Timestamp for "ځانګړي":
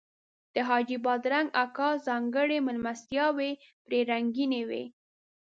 2.07-2.57